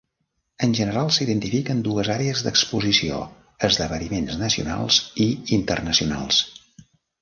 En 0.67 0.71
general, 0.79 1.11
s'identifiquen 1.17 1.83
dues 1.89 2.09
àrees 2.15 2.43
d'exposició: 2.49 3.21
esdeveniments 3.71 4.43
nacionals 4.43 5.03
i 5.31 5.33
internacionals. 5.63 6.47